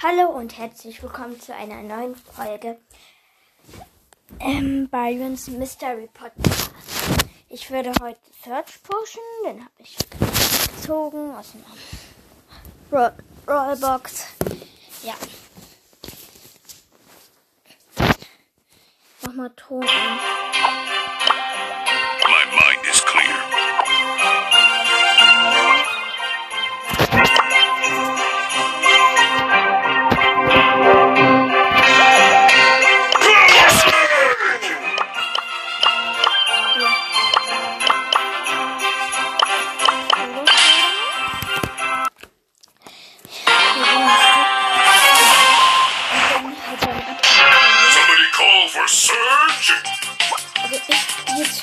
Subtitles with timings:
[0.00, 2.78] Hallo und herzlich willkommen zu einer neuen Folge
[4.38, 6.70] ähm, Byrons Mystery Podcast.
[7.48, 9.96] Ich werde heute Search pushen, den habe ich
[10.76, 11.52] gezogen aus
[12.92, 13.10] einer
[13.48, 14.26] Rollbox.
[15.02, 15.14] Ja.
[19.24, 20.37] Nochmal Ton an.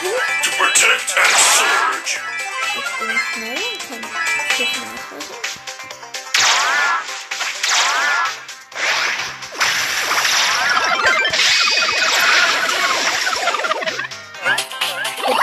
[0.00, 2.20] To protect and surge.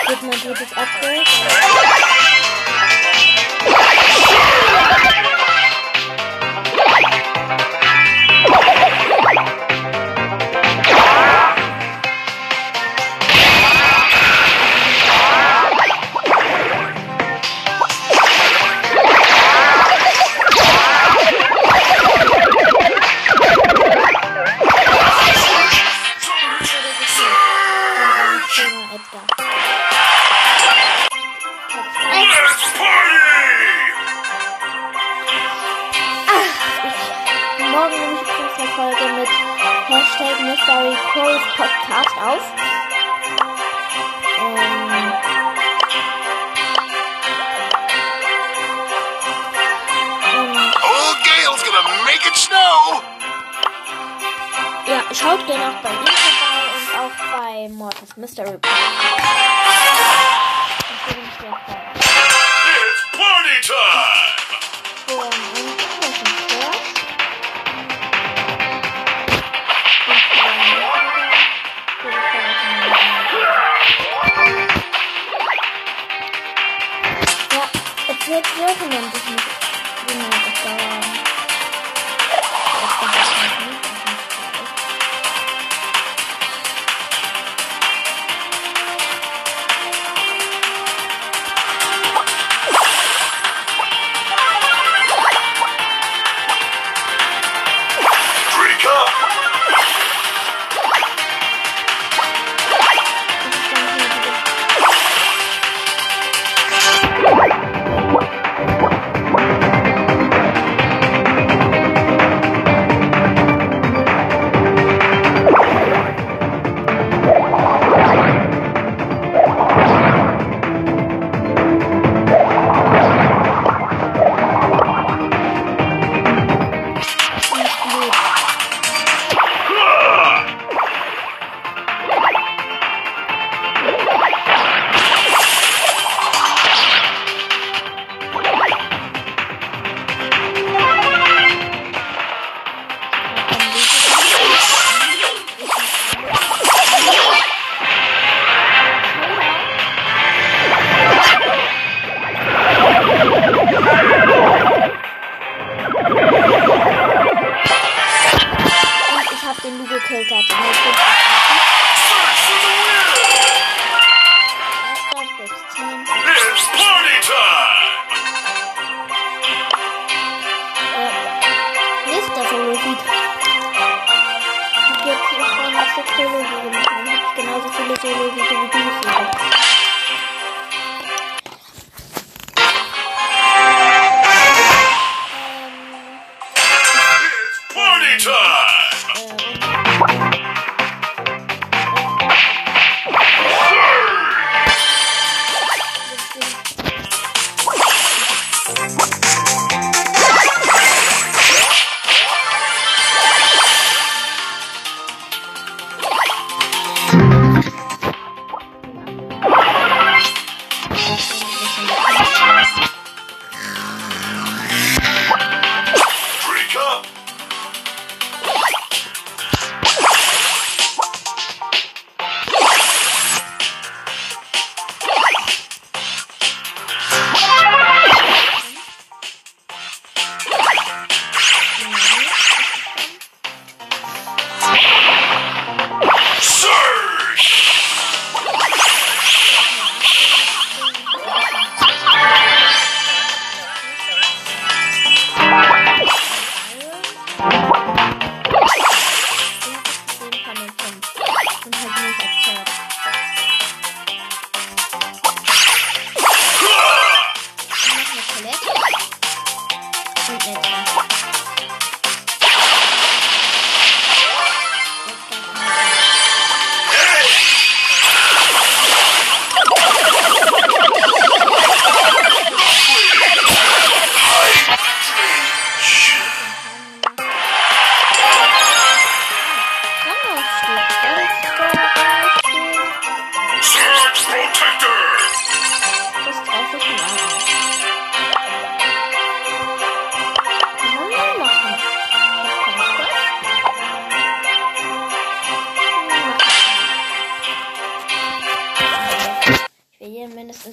[0.10, 2.07] Jetzt my mein drittes Upgrade.
[55.58, 58.82] bin auch bei dir dabei und auch bei Mortis Mystery Party.
[62.80, 64.27] It's party time!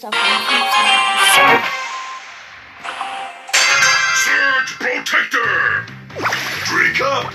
[0.05, 1.65] yourself
[4.15, 5.87] Surge Protector!
[6.67, 7.33] Drink up!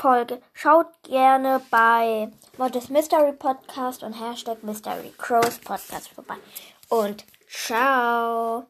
[0.00, 0.40] Folge.
[0.54, 6.36] Schaut gerne bei Modest Mystery Podcast und Hashtag Mystery Crows Podcast vorbei.
[6.88, 8.64] Und ciao.